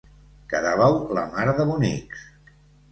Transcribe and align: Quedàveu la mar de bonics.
Quedàveu 0.53 0.97
la 1.19 1.27
mar 1.37 1.47
de 1.61 1.69
bonics. 1.73 2.29